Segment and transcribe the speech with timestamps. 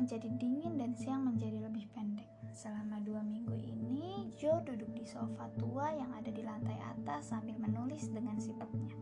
[0.00, 2.24] menjadi dingin dan siang menjadi lebih pendek.
[2.56, 7.60] Selama dua minggu ini, Joe duduk di sofa tua yang ada di lantai atas sambil
[7.60, 8.96] menulis dengan sibuknya.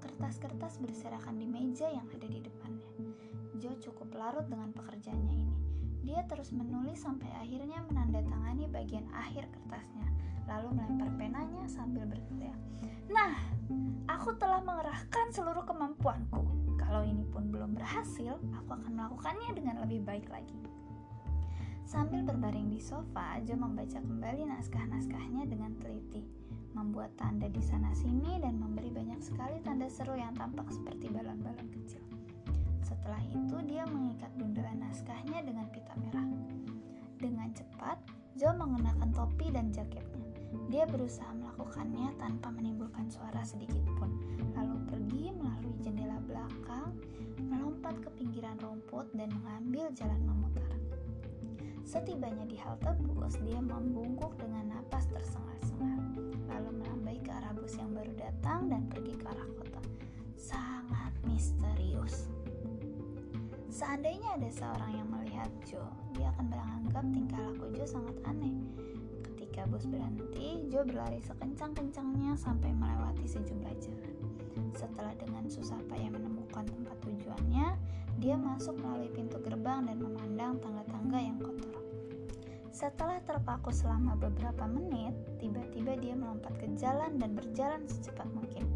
[0.00, 2.88] Kertas-kertas berserakan di meja yang ada di depannya.
[3.60, 5.56] Joe cukup larut dengan pekerjaannya ini.
[6.08, 10.08] Dia terus menulis sampai akhirnya menandatangani bagian akhir kertasnya,
[10.48, 12.56] lalu melempar penanya sambil berteriak.
[13.12, 13.36] Nah,
[14.08, 16.69] aku telah mengerahkan seluruh kemampuanku.
[16.80, 20.56] Kalau ini pun belum berhasil, aku akan melakukannya dengan lebih baik lagi.
[21.84, 26.22] Sambil berbaring di sofa, Jo membaca kembali naskah-naskahnya dengan teliti,
[26.72, 31.98] membuat tanda di sana-sini dan memberi banyak sekali tanda seru yang tampak seperti balon-balon kecil.
[32.86, 36.30] Setelah itu, dia mengikat bundelan naskahnya dengan pita merah.
[37.18, 37.98] Dengan cepat,
[38.38, 40.30] Jo mengenakan topi dan jaketnya.
[40.70, 44.08] Dia berusaha melakukannya tanpa menimbulkan suara sedikit pun,
[44.56, 46.96] lalu pergi melalui jendela belakang,
[47.36, 50.72] melompat ke pinggiran rumput, dan mengambil jalan memutar.
[51.84, 56.00] Setibanya di halte bus, dia membungkuk dengan napas tersengal-sengal,
[56.48, 59.80] lalu melambai ke arah bus yang baru datang dan pergi ke arah kota.
[60.40, 62.32] Sangat misterius.
[63.68, 68.56] Seandainya ada seorang yang melihat Joe, dia akan beranggap tingkah laku Joe sangat aneh.
[69.50, 74.14] Ketika bus berhenti, Joe berlari sekencang-kencangnya sampai melewati sejumlah jalan.
[74.78, 77.74] Setelah dengan susah payah menemukan tempat tujuannya,
[78.22, 81.82] dia masuk melalui pintu gerbang dan memandang tangga-tangga yang kotor.
[82.70, 88.70] Setelah terpaku selama beberapa menit, tiba-tiba dia melompat ke jalan dan berjalan secepat mungkin.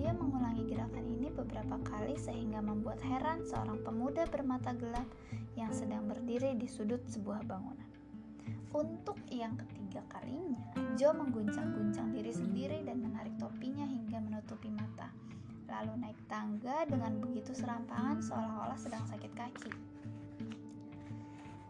[0.00, 5.04] Dia mengulangi gerakan ini beberapa kali sehingga membuat heran seorang pemuda bermata gelap
[5.52, 7.93] yang sedang berdiri di sudut sebuah bangunan.
[8.74, 10.58] Untuk yang ketiga kalinya,
[10.98, 15.14] Joe mengguncang-guncang diri sendiri dan menarik topinya hingga menutupi mata.
[15.70, 19.70] Lalu naik tangga dengan begitu serampangan seolah-olah sedang sakit kaki.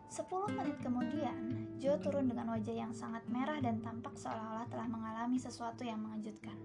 [0.09, 5.37] Sepuluh menit kemudian, Joe turun dengan wajah yang sangat merah dan tampak seolah-olah telah mengalami
[5.37, 6.56] sesuatu yang mengejutkan.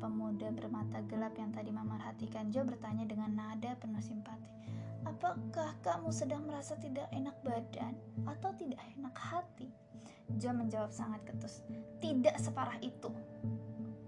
[0.00, 4.77] Pemuda bermata gelap yang tadi memerhatikan Joe bertanya dengan nada penuh simpati.
[5.06, 7.94] Apakah kamu sedang merasa tidak enak badan
[8.26, 9.70] atau tidak enak hati?
[10.38, 11.62] Joe menjawab sangat ketus.
[12.02, 13.10] Tidak separah itu.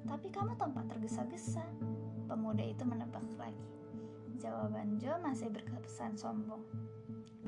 [0.06, 1.62] Tapi kamu tampak tergesa-gesa.
[2.26, 3.68] Pemuda itu menebak lagi.
[4.38, 6.62] Jawaban Joe masih berkesan sombong.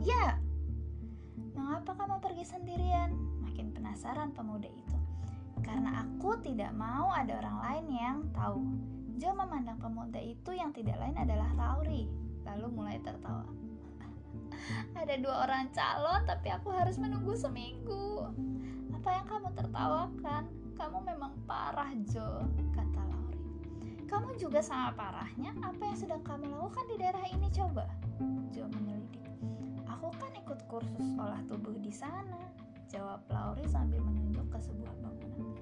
[0.03, 0.41] Ya,
[1.53, 3.13] Mengapa kamu pergi sendirian?
[3.45, 4.97] Makin penasaran pemuda itu.
[5.61, 8.61] Karena aku tidak mau ada orang lain yang tahu.
[9.21, 12.09] Joe memandang pemuda itu yang tidak lain adalah Lauri,
[12.47, 13.47] lalu mulai tertawa.
[15.01, 18.29] ada dua orang calon, tapi aku harus menunggu seminggu.
[18.97, 20.45] Apa yang kamu tertawakan?
[20.79, 23.41] Kamu memang parah, Joe, kata Lauri.
[24.09, 25.53] Kamu juga sama parahnya.
[25.63, 27.85] Apa yang sedang kamu lakukan di daerah ini coba?
[28.51, 29.27] Joe menyelidik.
[29.89, 32.51] Aku kan ikut kursus olah tubuh di sana,
[32.91, 35.55] jawab Lauri sambil menunjuk ke sebuah bangunan.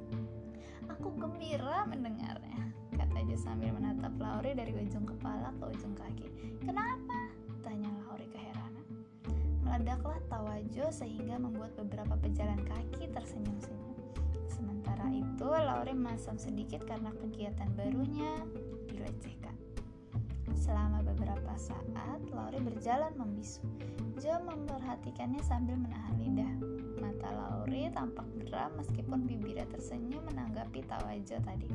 [0.98, 2.72] Aku gembira mendengarnya,
[3.30, 6.26] Jo sambil menatap Lauri dari ujung kepala ke ujung kaki.
[6.66, 7.30] Kenapa?
[7.62, 8.82] Tanya Lauri keheranan.
[9.62, 13.94] Meledaklah tawa Jo sehingga membuat beberapa pejalan kaki tersenyum-senyum.
[14.50, 18.42] Sementara itu, Lauri masam sedikit karena kegiatan barunya
[18.90, 19.54] dilecehkan.
[20.58, 23.62] Selama beberapa saat, Lauri berjalan membisu.
[24.18, 26.52] Jo memperhatikannya sambil menahan lidah.
[26.98, 31.70] Mata Lauri tampak geram meskipun bibirnya tersenyum menanggapi tawa Jo tadi.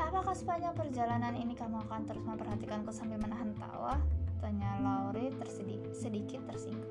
[0.00, 4.00] Apakah sepanjang perjalanan ini kamu akan terus memperhatikanku sambil menahan tawa?
[4.40, 6.88] Tanya Lauri tersedik, sedikit tersinggung.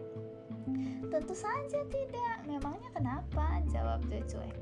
[1.09, 2.37] Tentu saja tidak.
[2.45, 3.65] Memangnya kenapa?
[3.73, 4.53] Jawab Jo cuek.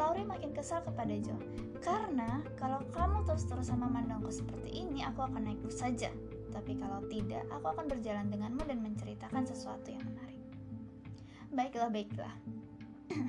[0.00, 1.36] Lauri makin kesal kepada Jo.
[1.84, 6.08] Karena kalau kamu terus-terusan memandangku seperti ini, aku akan naik bus saja.
[6.56, 10.40] Tapi kalau tidak, aku akan berjalan denganmu dan menceritakan sesuatu yang menarik.
[11.52, 12.34] Baiklah, baiklah.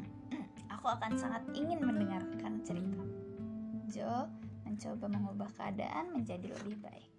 [0.79, 3.03] aku akan sangat ingin mendengarkan cerita.
[3.91, 4.31] Jo
[4.75, 7.11] mencoba mengubah keadaan menjadi lebih baik.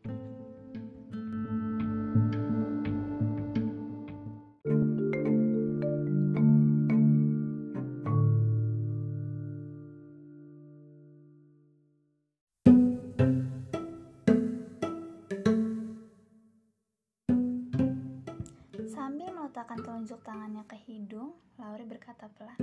[18.92, 22.60] Sambil meletakkan telunjuk tangannya ke hidung, Lauri berkata pelan,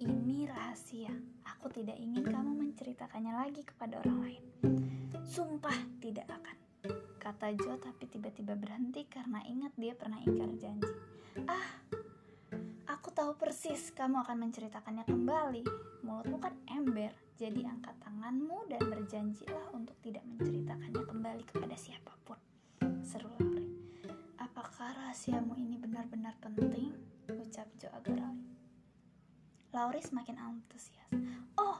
[0.00, 1.12] "Ini rahasia.
[1.44, 4.44] Aku tidak ingin kamu menceritakannya lagi kepada orang lain."
[5.26, 6.56] "Sumpah tidak akan,"
[7.20, 10.92] kata Jo tapi tiba-tiba berhenti karena ingat dia pernah ingkar janji.
[11.44, 11.84] "Ah,
[12.88, 15.62] aku tahu persis kamu akan menceritakannya kembali.
[16.04, 22.40] Mulutmu kan ember, jadi angkat tanganmu dan berjanjilah untuk tidak menceritakannya kembali kepada siapa pun."
[23.04, 23.68] Seru Lauri.
[24.40, 26.96] Apakah rahasiamu ini benar-benar penting?
[27.30, 28.49] Ucap Jo agak.
[29.70, 31.06] Lauri semakin antusias.
[31.54, 31.78] Oh,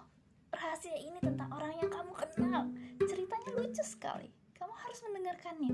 [0.54, 2.70] rahasia ini tentang orang yang kamu kenal.
[3.02, 4.30] Ceritanya lucu sekali.
[4.54, 5.72] Kamu harus mendengarkannya.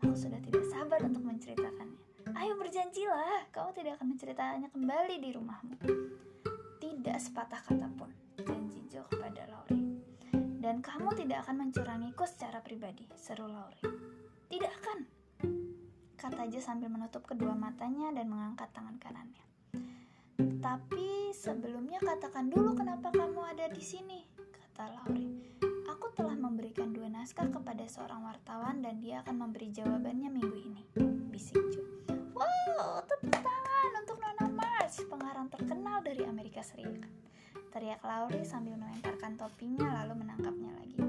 [0.00, 2.00] Aku sudah tidak sabar untuk menceritakannya.
[2.40, 5.76] Ayo berjanjilah, kamu tidak akan menceritakannya kembali di rumahmu.
[6.80, 10.00] Tidak sepatah kata pun, janji Jo kepada Lauri.
[10.64, 13.84] Dan kamu tidak akan mencurangiku secara pribadi, seru Lauri.
[14.48, 14.98] Tidak akan,
[16.16, 19.47] kata Jo sambil menutup kedua matanya dan mengangkat tangan kanannya.
[20.38, 25.26] Tapi sebelumnya katakan dulu kenapa kamu ada di sini, kata Lauri.
[25.90, 30.82] Aku telah memberikan dua naskah kepada seorang wartawan dan dia akan memberi jawabannya minggu ini,
[31.34, 31.82] bisik Jo.
[32.38, 37.10] Wow, tepuk tangan untuk Nona Mars, pengarang terkenal dari Amerika Serikat.
[37.74, 41.02] Teriak Lauri sambil melemparkan topinya lalu menangkapnya lagi.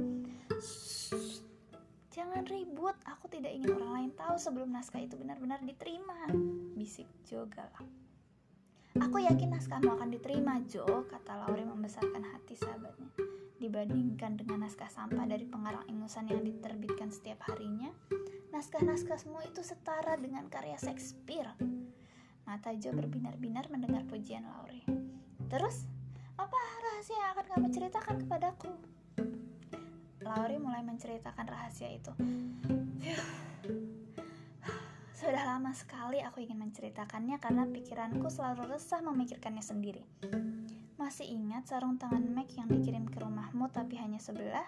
[2.10, 6.34] Jangan ribut, aku tidak ingin orang lain tahu sebelum naskah itu benar-benar diterima,
[6.74, 7.86] bisik Jo galak.
[8.98, 13.14] Aku yakin naskahmu akan diterima, Jo, kata Lauri membesarkan hati sahabatnya.
[13.62, 17.94] Dibandingkan dengan naskah sampah dari pengarang ingusan yang diterbitkan setiap harinya,
[18.50, 21.54] naskah-naskahmu itu setara dengan karya Shakespeare.
[22.50, 24.82] Mata Jo berbinar-binar mendengar pujian Lauri.
[25.54, 25.86] Terus,
[26.42, 28.74] apa rahasia yang akan kamu ceritakan kepadaku?
[30.26, 32.10] Lauri mulai menceritakan rahasia itu.
[35.70, 40.02] Lama sekali aku ingin menceritakannya karena pikiranku selalu resah memikirkannya sendiri.
[40.98, 44.66] Masih ingat sarung tangan Mac yang dikirim ke rumahmu tapi hanya sebelah?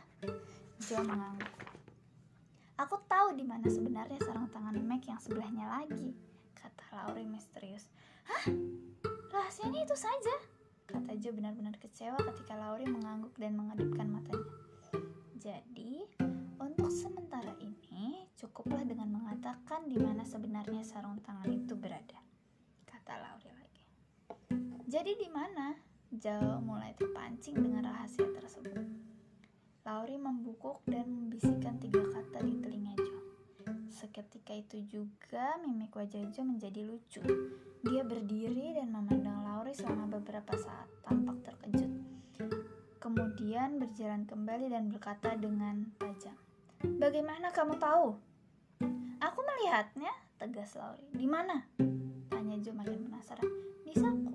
[0.77, 1.49] Jo mengangguk.
[2.77, 6.13] Aku tahu di mana sebenarnya sarung tangan Mac yang sebelahnya lagi,
[6.53, 7.89] kata Lauri misterius.
[8.29, 8.53] Hah?
[9.33, 10.35] Rahasianya itu saja?
[10.85, 14.60] Kata Jo benar-benar kecewa ketika Lauri mengangguk dan mengedipkan matanya.
[19.81, 22.21] Mengatakan di mana sebenarnya sarung tangan itu berada,
[22.85, 23.83] kata Lauri lagi.
[24.85, 25.73] Jadi di mana?
[26.13, 28.77] Jauh mulai terpancing dengan rahasia tersebut.
[29.81, 33.17] Lauri membungkuk dan membisikkan tiga kata di telinga Jo.
[33.89, 37.25] Seketika itu juga mimik wajah Jo menjadi lucu.
[37.81, 41.89] Dia berdiri dan memandang Lauri selama beberapa saat, tampak terkejut.
[43.01, 46.37] Kemudian berjalan kembali dan berkata dengan tajam,
[47.01, 48.30] Bagaimana kamu tahu?
[49.21, 50.09] Aku melihatnya,
[50.41, 51.05] tegas Lauri.
[51.13, 51.61] Di mana?
[52.25, 53.45] Tanya Jo makin penasaran.
[53.85, 54.33] Di saku.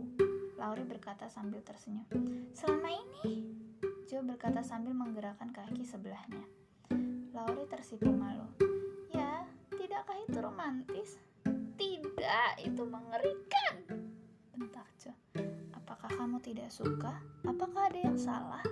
[0.54, 2.06] Lauri berkata sambil tersenyum.
[2.54, 3.50] Selama ini,
[4.06, 6.46] Jo berkata sambil menggerakkan kaki sebelahnya.
[7.34, 8.46] Lauri tersipu malu.
[9.10, 9.42] Ya,
[9.74, 11.18] tidakkah itu romantis?
[11.74, 13.82] Tidak, itu mengerikan.
[14.54, 15.10] Bentak Jo.
[15.74, 17.18] Apakah kamu tidak suka?
[17.42, 18.62] Apakah ada yang salah?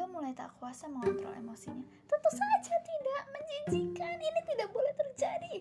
[0.00, 0.16] Tanya Lauri.
[0.16, 1.84] Jo mulai tak kuasa mengontrol emosinya.
[2.08, 4.16] Tentu saja tidak menjijikan.
[4.16, 5.54] Ini tidak boleh terjadi.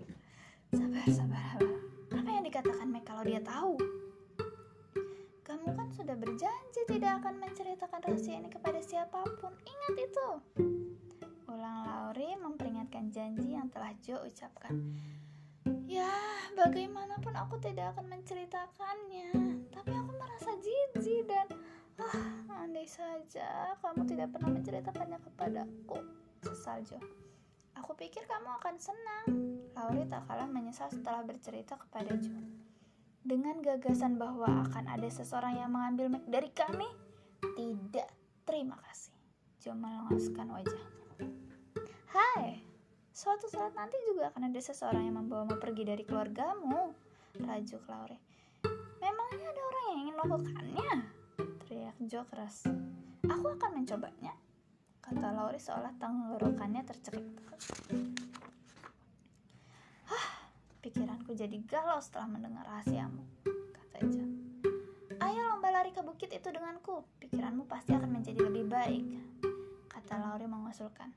[0.71, 1.79] Sabar, sabar, sabar.
[2.15, 3.75] Apa yang dikatakan Meg kalau dia tahu?
[5.43, 9.51] Kamu kan sudah berjanji tidak akan menceritakan rahasia ini kepada siapa pun.
[9.59, 10.29] Ingat itu.
[11.51, 14.71] Ulang Lauri memperingatkan janji yang telah Jo ucapkan.
[15.83, 16.15] Ya,
[16.55, 19.35] bagaimanapun aku tidak akan menceritakannya.
[19.73, 21.49] Tapi aku merasa jijik dan
[21.99, 25.99] ah, andai saja kamu tidak pernah menceritakannya kepadaku.
[26.43, 26.99] Sesal Jo.
[27.75, 29.27] Aku pikir kamu akan senang.
[29.75, 32.35] Lauri tak kalah menyesal setelah bercerita kepada Jo.
[33.23, 36.87] Dengan gagasan bahwa akan ada seseorang yang mengambil mic dari kami,
[37.59, 38.09] tidak.
[38.47, 39.13] Terima kasih.
[39.59, 40.97] Jo melengoskan wajahnya.
[42.09, 42.63] Hai,
[43.19, 46.95] Suatu saat nanti juga akan ada seseorang yang membawamu pergi dari keluargamu,
[47.35, 48.15] rajuk Laure.
[49.03, 51.18] Memangnya ada orang yang ingin melakukannya?
[51.99, 52.63] Teriak Jo keras.
[53.27, 54.31] Aku akan mencobanya,
[55.03, 57.27] kata Laure seolah tenggorokannya tercekik.
[60.07, 60.27] Hah,
[60.79, 63.19] pikiranku jadi galau setelah mendengar rahasiamu,
[63.75, 64.23] kata Jo.
[65.19, 69.03] Ayo lomba lari ke bukit itu denganku, pikiranmu pasti akan menjadi lebih baik,
[69.91, 71.11] kata Laure mengusulkan.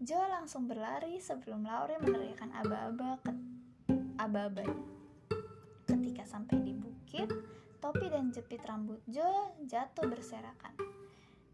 [0.00, 3.36] Jo langsung berlari sebelum Laure meneriakkan aba-aba ke
[4.16, 4.80] aba-abanya.
[5.84, 7.28] Ketika sampai di bukit,
[7.82, 9.26] topi dan jepit rambut Jo
[9.66, 10.70] jatuh berserakan.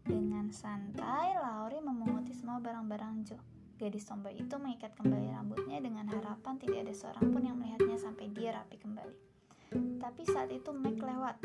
[0.05, 3.37] Dengan santai, Laure memunguti semua barang-barang Jo.
[3.81, 8.29] Gadis tomboy itu mengikat kembali rambutnya dengan harapan tidak ada seorang pun yang melihatnya sampai
[8.29, 9.17] dia rapi kembali.
[9.97, 11.41] Tapi saat itu Mac lewat.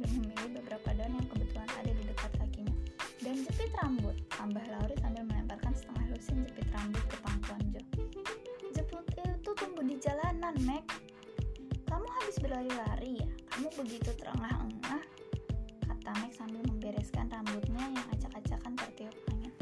[0.00, 2.76] dan memilih beberapa daun yang kebetulan ada di dekat kakinya.
[3.22, 7.82] Dan jepit rambut, tambah Lauri sambil melemparkan setengah lusin jepit rambut ke pangkuan Jo.
[8.74, 10.84] Jepit itu tumbuh di jalanan, Meg.
[11.88, 13.28] Kamu habis berlari-lari ya?
[13.54, 15.02] Kamu begitu terengah-engah,
[15.86, 19.52] kata Meg sambil membereskan rambutnya yang acak-acakan tertiup angin.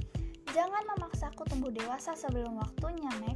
[0.52, 3.31] Jangan memaksaku tumbuh dewasa sebelum waktunya, Meg.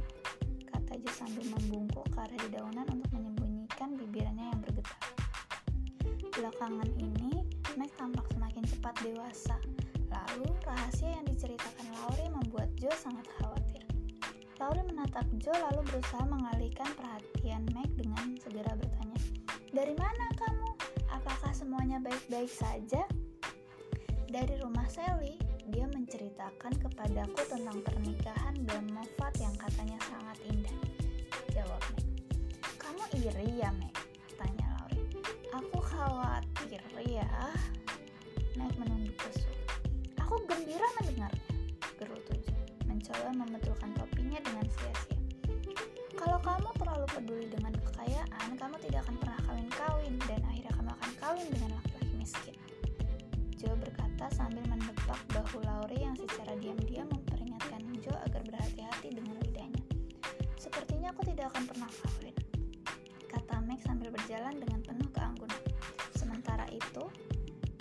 [6.57, 7.45] Belakangan ini,
[7.77, 9.61] Mac tampak semakin cepat dewasa.
[10.09, 13.85] Lalu, rahasia yang diceritakan Lauri membuat Jo sangat khawatir.
[14.57, 19.21] Lauri menatap Jo lalu berusaha mengalihkan perhatian Mac dengan segera bertanya,
[19.69, 20.69] Dari mana kamu?
[21.13, 23.05] Apakah semuanya baik-baik saja?
[24.25, 25.37] Dari rumah Sally,
[25.69, 30.81] dia menceritakan kepadaku tentang pernikahan dan Movat yang katanya sangat indah.
[31.53, 32.05] Jawab Meg.
[32.81, 33.96] Kamu iri ya, Meg?
[56.67, 59.79] Diam-diam memperingatkan Joe agar berhati-hati dengan lidahnya.
[60.59, 62.35] Sepertinya aku tidak akan pernah kawin,
[63.31, 65.63] kata Meg sambil berjalan dengan penuh keanggunan.
[66.19, 67.07] Sementara itu,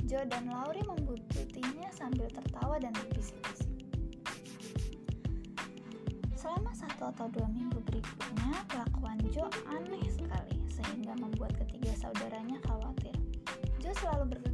[0.07, 3.66] Joe dan Lauri membututinya sambil tertawa dan berbisik-bisik.
[6.38, 13.19] Selama satu atau dua minggu berikutnya, kelakuan Joe aneh sekali, sehingga membuat ketiga saudaranya khawatir.
[13.83, 14.45] Joe selalu bergegas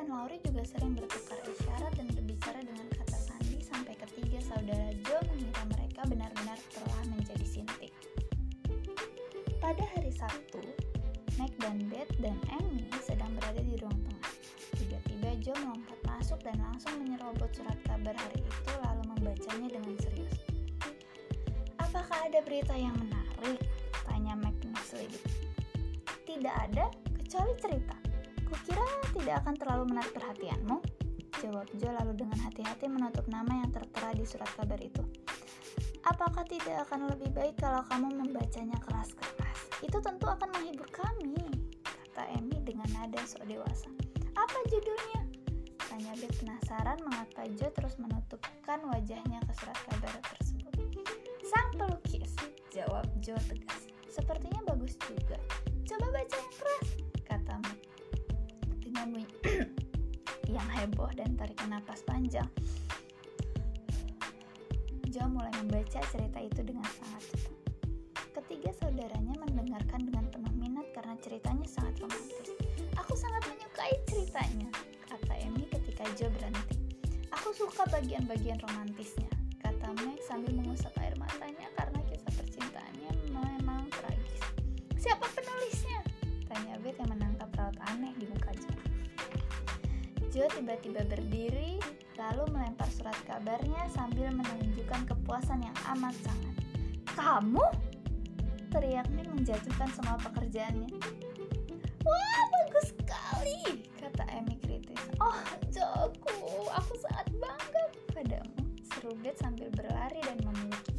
[0.00, 5.20] dan Laurie juga sering bertukar isyarat dan berbicara dengan kata sandi sampai ketiga saudara Joe
[5.28, 7.92] mengira mereka benar-benar telah menjadi sintik.
[9.60, 10.64] Pada hari Sabtu,
[11.36, 14.32] Meg dan Beth dan Amy sedang berada di ruang tengah.
[14.80, 20.36] Tiba-tiba Joe melompat masuk dan langsung menyerobot surat kabar hari itu lalu membacanya dengan serius.
[21.76, 23.60] Apakah ada berita yang menarik?
[24.08, 25.28] Tanya Meg penuh selidik.
[26.24, 26.88] Tidak ada,
[27.20, 27.99] kecuali cerita.
[29.20, 30.80] Tidak akan terlalu menarik perhatianmu.
[31.44, 35.04] Jawab Joe lalu dengan hati-hati menutup nama yang tertera di surat kabar itu.
[36.08, 39.68] Apakah tidak akan lebih baik kalau kamu membacanya keras-keras?
[39.84, 41.36] Itu tentu akan menghibur kami,
[41.84, 43.92] kata Amy dengan nada sok dewasa.
[44.32, 45.20] Apa judulnya?
[45.84, 50.74] Tanya Beth penasaran mengapa Joe terus menutupkan wajahnya ke surat kabar tersebut.
[51.44, 52.32] Sang pelukis,
[52.72, 53.84] jawab Joe tegas.
[54.08, 55.36] Sepertinya bagus juga.
[55.84, 56.99] Coba baca yang keras.
[59.00, 59.24] Bunyi
[60.50, 62.44] yang heboh dan tarikan napas panjang,
[65.08, 67.54] Joe mulai membaca cerita itu dengan sangat cepat.
[68.36, 72.52] Ketiga saudaranya mendengarkan dengan penuh minat karena ceritanya sangat romantis.
[73.00, 74.68] Aku sangat menyukai ceritanya,
[75.08, 76.76] kata Amy ketika Joe berhenti.
[77.32, 79.32] Aku suka bagian-bagian romantisnya,
[79.64, 84.42] kata Meg sambil mengusap air matanya karena kisah percintaannya memang tragis.
[85.00, 86.04] Siapa penulisnya?
[86.50, 87.29] Tanya Beth yang menangkap
[90.30, 91.82] Joe tiba-tiba berdiri,
[92.14, 96.54] lalu melempar surat kabarnya sambil menunjukkan kepuasan yang amat sangat.
[97.18, 97.66] Kamu?
[98.70, 100.86] Teriak Meg menjatuhkan semua pekerjaannya.
[102.06, 105.02] Wah, bagus sekali, kata Amy kritis.
[105.18, 105.42] Oh,
[105.74, 107.84] Joku, aku sangat bangga
[108.14, 108.54] padamu.
[108.86, 110.89] Seru sambil berlari dan memeluk.